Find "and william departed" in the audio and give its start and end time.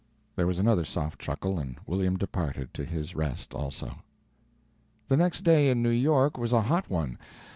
1.59-2.73